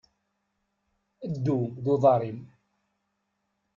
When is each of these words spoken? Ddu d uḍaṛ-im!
Ddu 1.33 1.59
d 1.83 1.85
uḍaṛ-im! 1.93 2.39